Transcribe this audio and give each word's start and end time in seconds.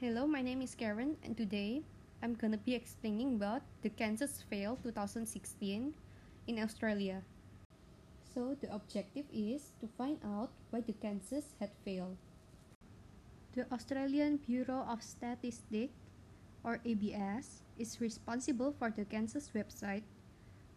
Hello, 0.00 0.26
my 0.26 0.40
name 0.40 0.62
is 0.62 0.74
Karen, 0.74 1.18
and 1.22 1.36
today 1.36 1.82
I'm 2.22 2.32
gonna 2.32 2.56
be 2.56 2.74
explaining 2.74 3.34
about 3.36 3.60
the 3.82 3.92
Census 3.98 4.40
Fail 4.48 4.78
2016 4.82 5.92
in 6.46 6.58
Australia. 6.58 7.20
So, 8.32 8.56
the 8.62 8.72
objective 8.72 9.26
is 9.30 9.72
to 9.78 9.86
find 10.00 10.16
out 10.24 10.48
why 10.70 10.80
the 10.80 10.94
Census 11.02 11.52
had 11.60 11.68
failed. 11.84 12.16
The 13.52 13.68
Australian 13.70 14.38
Bureau 14.38 14.88
of 14.88 15.02
Statistics, 15.04 15.92
or 16.64 16.80
ABS, 16.86 17.60
is 17.76 18.00
responsible 18.00 18.72
for 18.72 18.88
the 18.88 19.04
Census 19.04 19.52
website, 19.54 20.08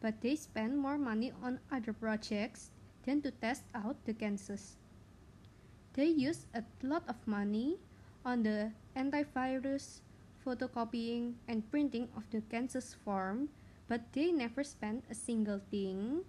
but 0.01 0.19
they 0.19 0.35
spend 0.35 0.75
more 0.75 0.97
money 0.97 1.31
on 1.41 1.63
other 1.71 1.93
projects 1.93 2.71
than 3.07 3.21
to 3.21 3.31
test 3.31 3.63
out 3.73 4.03
the 4.03 4.13
Census. 4.19 4.75
They 5.93 6.11
use 6.11 6.45
a 6.53 6.67
lot 6.83 7.07
of 7.07 7.15
money 7.25 7.79
on 8.25 8.43
the 8.43 8.71
antivirus, 8.95 10.01
photocopying, 10.45 11.35
and 11.47 11.69
printing 11.71 12.07
of 12.15 12.23
the 12.31 12.41
Census 12.49 12.95
form, 13.03 13.49
but 13.87 14.01
they 14.13 14.31
never 14.31 14.63
spent 14.63 15.03
a 15.11 15.15
single 15.15 15.61
thing 15.71 16.23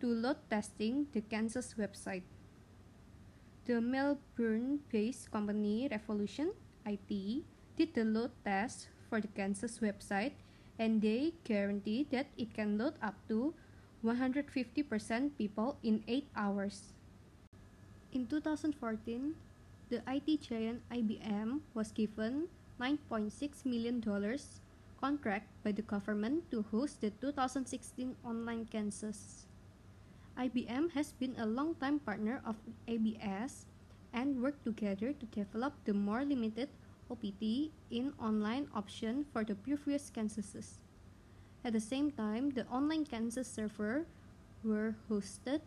to 0.00 0.06
load 0.06 0.38
testing 0.50 1.06
the 1.12 1.22
Census 1.30 1.74
website. 1.78 2.22
The 3.66 3.80
Melbourne-based 3.80 5.30
company 5.30 5.88
Revolution 5.90 6.52
IT 6.84 7.42
did 7.76 7.94
the 7.94 8.04
load 8.04 8.30
test 8.44 8.88
for 9.08 9.20
the 9.20 9.28
Census 9.34 9.78
website 9.78 10.36
and 10.78 11.00
they 11.00 11.32
guarantee 11.44 12.06
that 12.10 12.26
it 12.36 12.52
can 12.52 12.76
load 12.76 12.94
up 13.00 13.14
to 13.28 13.54
150% 14.04 14.50
people 15.38 15.78
in 15.82 16.04
8 16.06 16.28
hours. 16.36 16.92
In 18.12 18.26
2014, 18.26 19.34
the 19.90 20.02
IT 20.08 20.40
giant 20.40 20.80
IBM 20.90 21.60
was 21.74 21.92
given 21.92 22.48
$9.6 22.80 23.30
million 23.64 24.02
contract 25.00 25.46
by 25.62 25.72
the 25.72 25.82
government 25.82 26.50
to 26.50 26.64
host 26.70 27.00
the 27.00 27.10
2016 27.20 28.16
online 28.24 28.66
Census. 28.72 29.46
IBM 30.38 30.90
has 30.92 31.12
been 31.12 31.36
a 31.38 31.46
long-time 31.46 32.00
partner 32.00 32.40
of 32.44 32.56
ABS 32.88 33.66
and 34.12 34.40
worked 34.40 34.64
together 34.64 35.12
to 35.12 35.26
develop 35.26 35.74
the 35.84 35.92
more 35.92 36.24
limited 36.24 36.68
OPT 37.10 37.70
in 37.90 38.12
online 38.18 38.66
option 38.74 39.26
for 39.32 39.44
the 39.44 39.54
previous 39.54 40.10
Censuses. 40.14 40.78
At 41.64 41.72
the 41.72 41.80
same 41.80 42.10
time, 42.10 42.50
the 42.50 42.66
online 42.66 43.04
Census 43.04 43.46
server 43.46 44.06
were 44.64 44.96
hosted 45.10 45.60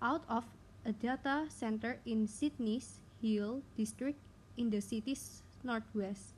out 0.00 0.24
of 0.28 0.44
a 0.84 0.92
data 0.92 1.44
center 1.48 2.00
in 2.06 2.26
Sydney's 2.26 3.00
Hill 3.22 3.62
district 3.76 4.18
in 4.56 4.70
the 4.70 4.80
city's 4.80 5.42
northwest. 5.62 6.34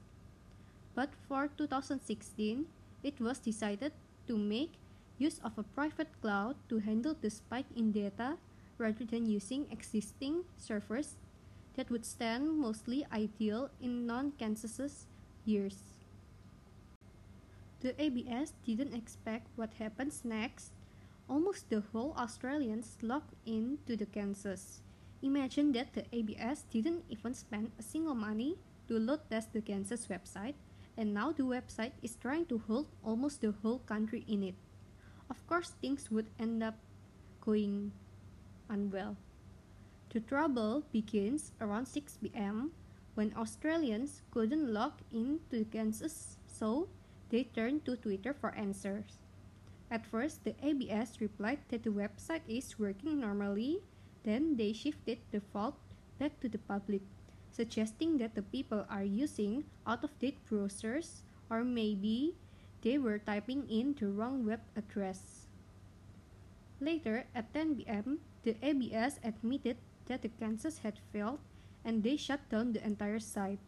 But 0.94 1.10
for 1.28 1.48
2016, 1.56 2.66
it 3.02 3.20
was 3.20 3.38
decided 3.38 3.92
to 4.26 4.36
make 4.36 4.72
use 5.18 5.40
of 5.44 5.56
a 5.58 5.62
private 5.62 6.08
cloud 6.20 6.56
to 6.68 6.78
handle 6.78 7.16
the 7.20 7.30
spike 7.30 7.70
in 7.74 7.92
data 7.92 8.36
rather 8.78 9.04
than 9.04 9.26
using 9.26 9.66
existing 9.70 10.44
servers 10.58 11.16
that 11.76 11.90
would 11.90 12.04
stand 12.04 12.58
mostly 12.58 13.06
ideal 13.12 13.70
in 13.80 14.06
non-Census 14.06 15.06
years. 15.44 15.78
The 17.80 17.94
ABS 18.00 18.52
didn't 18.64 18.94
expect 18.94 19.46
what 19.56 19.74
happens 19.78 20.22
next. 20.24 20.70
Almost 21.28 21.70
the 21.70 21.82
whole 21.92 22.14
Australians 22.16 22.98
logged 23.02 23.34
in 23.46 23.78
to 23.86 23.96
the 23.96 24.06
Census. 24.06 24.82
Imagine 25.22 25.70
that 25.72 25.94
the 25.94 26.04
ABS 26.12 26.66
didn't 26.70 27.04
even 27.08 27.32
spend 27.32 27.70
a 27.78 27.82
single 27.82 28.14
money 28.14 28.58
to 28.88 28.98
load 28.98 29.20
test 29.30 29.52
the 29.52 29.62
Census 29.62 30.08
website, 30.08 30.54
and 30.96 31.14
now 31.14 31.30
the 31.30 31.44
website 31.44 31.92
is 32.02 32.16
trying 32.16 32.44
to 32.46 32.58
hold 32.66 32.88
almost 33.04 33.40
the 33.40 33.54
whole 33.62 33.78
country 33.86 34.24
in 34.26 34.42
it. 34.42 34.56
Of 35.30 35.46
course, 35.46 35.74
things 35.80 36.10
would 36.10 36.26
end 36.40 36.62
up 36.62 36.74
going 37.40 37.92
unwell. 38.68 39.16
The 40.10 40.20
trouble 40.20 40.82
begins 40.92 41.52
around 41.60 41.86
6 41.86 42.18
pm 42.18 42.72
when 43.14 43.32
Australians 43.36 44.22
couldn't 44.32 44.74
log 44.74 44.92
in 45.12 45.38
to 45.50 45.64
Census, 45.72 46.36
so 46.46 46.88
they 47.30 47.44
turned 47.44 47.84
to 47.86 47.96
Twitter 47.96 48.34
for 48.34 48.52
answers. 48.56 49.22
At 49.88 50.04
first, 50.04 50.42
the 50.42 50.56
ABS 50.62 51.20
replied 51.20 51.60
that 51.68 51.84
the 51.84 51.90
website 51.90 52.42
is 52.48 52.78
working 52.78 53.20
normally 53.20 53.80
then 54.24 54.56
they 54.56 54.72
shifted 54.72 55.18
the 55.30 55.40
fault 55.40 55.76
back 56.18 56.38
to 56.40 56.48
the 56.48 56.58
public, 56.58 57.02
suggesting 57.50 58.18
that 58.18 58.34
the 58.34 58.42
people 58.42 58.86
are 58.88 59.04
using 59.04 59.64
out-of-date 59.86 60.38
browsers 60.48 61.22
or 61.50 61.64
maybe 61.64 62.34
they 62.82 62.98
were 62.98 63.18
typing 63.18 63.68
in 63.68 63.94
the 63.98 64.08
wrong 64.08 64.46
web 64.46 64.60
address. 64.76 65.46
Later, 66.80 67.26
at 67.34 67.52
10 67.54 67.76
pm, 67.76 68.18
the 68.42 68.56
ABS 68.62 69.20
admitted 69.22 69.76
that 70.06 70.22
the 70.22 70.30
Census 70.38 70.78
had 70.78 70.98
failed 71.12 71.38
and 71.84 72.02
they 72.02 72.16
shut 72.16 72.40
down 72.50 72.72
the 72.72 72.84
entire 72.84 73.20
site. 73.20 73.62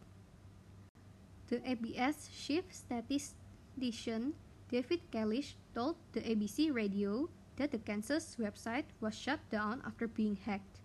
The 1.47 1.61
ABS 1.63 2.27
chief 2.33 2.65
statistician 2.71 4.33
David 4.69 4.99
Kalish 5.11 5.53
told 5.73 5.95
the 6.11 6.21
ABC 6.21 6.73
radio 6.73 7.29
that 7.57 7.71
the 7.71 7.79
Census 7.85 8.37
website 8.39 8.85
was 8.99 9.17
shut 9.17 9.39
down 9.49 9.81
after 9.85 10.07
being 10.07 10.37
hacked. 10.45 10.79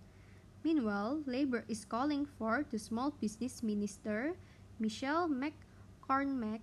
Meanwhile, 0.62 1.22
Labor 1.26 1.64
is 1.69 1.84
calling 1.84 2.26
for 2.26 2.64
the 2.70 2.78
small 2.78 3.10
business 3.10 3.62
minister, 3.62 4.34
Michael 4.78 5.28
McCormack, 5.28 6.60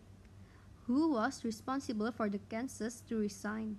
who 0.85 1.13
was 1.13 1.43
responsible 1.43 2.11
for 2.11 2.29
the 2.29 2.39
Census, 2.49 3.01
to 3.09 3.17
resign. 3.17 3.77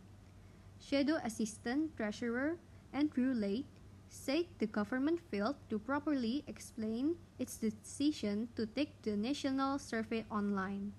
Shadow 0.81 1.17
Assistant 1.25 1.97
Treasurer 1.97 2.57
Andrew 2.93 3.33
Leigh 3.33 3.65
said 4.09 4.47
the 4.59 4.67
government 4.67 5.21
failed 5.31 5.57
to 5.71 5.79
properly 5.79 6.43
explain 6.47 7.17
its 7.39 7.57
decision 7.59 8.49
to 8.57 8.67
take 8.67 9.01
the 9.03 9.17
national 9.17 9.79
survey 9.79 10.25
online. 10.31 10.93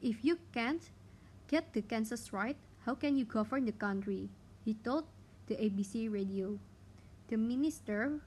If 0.00 0.24
you 0.24 0.38
can't 0.52 0.90
get 1.48 1.72
the 1.72 1.82
Census 1.88 2.32
right, 2.32 2.56
how 2.88 2.96
can 2.96 3.20
you 3.20 3.28
govern 3.28 3.68
the 3.68 3.76
country? 3.76 4.32
He 4.64 4.72
told 4.72 5.04
the 5.44 5.60
ABC 5.60 6.08
radio. 6.08 6.56
The 7.28 7.36
minister 7.36 8.24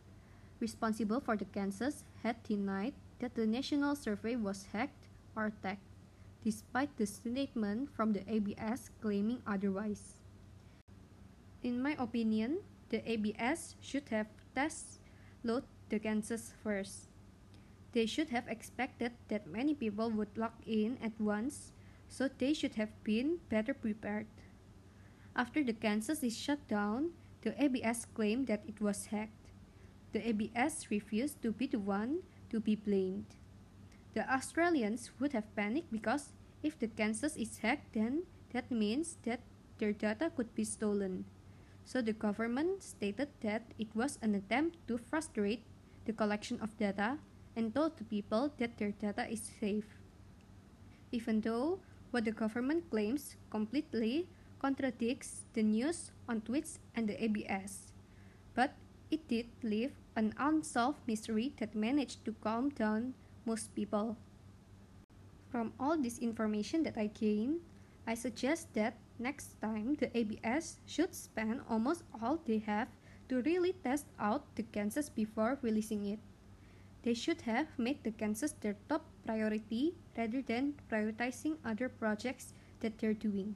responsible 0.60 1.18
for 1.20 1.36
the 1.36 1.50
Census 1.50 2.06
had 2.22 2.38
denied 2.46 2.94
that 3.18 3.34
the 3.34 3.50
national 3.50 3.96
survey 3.96 4.38
was 4.38 4.70
hacked 4.70 5.10
or 5.36 5.50
attacked, 5.50 5.82
despite 6.46 6.94
the 7.02 7.10
statement 7.10 7.90
from 7.90 8.14
the 8.14 8.22
ABS 8.30 8.94
claiming 9.02 9.42
otherwise. 9.50 10.22
In 11.66 11.82
my 11.82 11.98
opinion, 11.98 12.62
the 12.94 13.02
ABS 13.02 13.74
should 13.82 14.14
have 14.14 14.30
test 14.54 15.02
load 15.44 15.66
the 15.90 15.98
Census 15.98 16.54
first. 16.62 17.10
They 17.98 18.06
should 18.06 18.30
have 18.30 18.46
expected 18.46 19.14
that 19.34 19.50
many 19.50 19.74
people 19.74 20.12
would 20.12 20.38
log 20.38 20.54
in 20.70 21.02
at 21.02 21.18
once, 21.18 21.74
so 22.08 22.30
they 22.30 22.54
should 22.54 22.78
have 22.78 22.94
been 23.02 23.42
better 23.50 23.74
prepared. 23.74 24.30
After 25.36 25.64
the 25.64 25.76
Census 25.80 26.24
is 26.24 26.38
shut 26.38 26.68
down, 26.68 27.12
the 27.42 27.56
ABS 27.62 28.06
claimed 28.14 28.48
that 28.48 28.64
it 28.68 28.82
was 28.82 29.08
hacked. 29.08 29.52
The 30.12 30.28
ABS 30.28 30.92
refused 30.92 31.42
to 31.42 31.52
be 31.52 31.68
the 31.68 31.80
one 31.80 32.24
to 32.50 32.60
be 32.60 32.76
blamed. 32.76 33.36
The 34.14 34.28
Australians 34.28 35.12
would 35.20 35.32
have 35.32 35.56
panicked 35.56 35.92
because 35.92 36.34
if 36.62 36.78
the 36.78 36.90
Census 36.98 37.38
is 37.38 37.60
hacked, 37.60 37.94
then 37.94 38.24
that 38.52 38.70
means 38.70 39.18
that 39.24 39.40
their 39.78 39.94
data 39.94 40.32
could 40.36 40.54
be 40.54 40.66
stolen. 40.66 41.26
So 41.86 42.02
the 42.02 42.14
government 42.14 42.84
stated 42.84 43.30
that 43.42 43.64
it 43.80 43.88
was 43.96 44.20
an 44.22 44.36
attempt 44.36 44.78
to 44.88 44.98
frustrate 44.98 45.64
the 46.06 46.14
collection 46.14 46.60
of 46.62 46.78
data 46.78 47.18
and 47.56 47.74
told 47.74 47.98
the 47.98 48.04
people 48.04 48.52
that 48.60 48.78
their 48.78 48.92
data 48.92 49.28
is 49.32 49.42
safe. 49.60 49.98
Even 51.12 51.42
though 51.42 51.80
what 52.12 52.26
the 52.26 52.32
government 52.32 52.90
claims 52.92 53.36
completely 53.50 54.28
contradicts 54.62 55.42
the 55.54 55.64
news 55.64 56.12
on 56.30 56.40
Twitch 56.42 56.78
and 56.94 57.10
the 57.10 57.18
ABS, 57.18 57.90
but 58.54 58.78
it 59.10 59.28
did 59.28 59.50
leave 59.64 59.92
an 60.16 60.36
unsolved 60.38 61.02
mystery 61.08 61.52
that 61.58 61.74
managed 61.74 62.24
to 62.24 62.36
calm 62.46 62.70
down 62.70 63.16
most 63.44 63.74
people. 63.74 64.16
From 65.50 65.74
all 65.80 65.98
this 65.98 66.20
information 66.20 66.84
that 66.84 66.96
I 66.96 67.08
gained, 67.08 67.62
I 68.06 68.14
suggest 68.14 68.72
that 68.76 69.02
next 69.18 69.60
time 69.62 69.98
the 69.98 70.16
ABS 70.16 70.78
should 70.86 71.16
spend 71.16 71.62
almost 71.68 72.04
all 72.22 72.38
they 72.46 72.60
have 72.60 72.88
to 73.30 73.42
really 73.42 73.74
test 73.84 74.06
out 74.20 74.46
the 74.56 74.66
Census 74.74 75.10
before 75.10 75.58
releasing 75.64 76.06
it. 76.06 76.20
They 77.02 77.16
should 77.16 77.42
have 77.50 77.68
made 77.80 78.04
the 78.04 78.14
Census 78.14 78.54
their 78.62 78.76
top 78.88 79.06
priority 79.26 79.96
rather 80.16 80.42
than 80.42 80.76
prioritizing 80.92 81.58
other 81.66 81.90
projects 81.90 82.54
that 82.82 83.00
they're 83.00 83.18
doing. 83.18 83.56